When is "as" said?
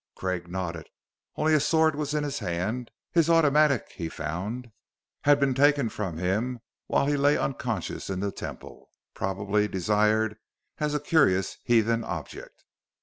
10.79-10.95